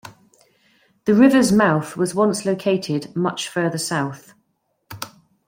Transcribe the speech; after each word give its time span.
The 1.05 1.13
river's 1.13 1.51
mouth 1.51 1.95
was 1.95 2.15
once 2.15 2.43
located 2.43 3.15
much 3.15 3.47
further 3.47 3.77
south. 3.77 4.33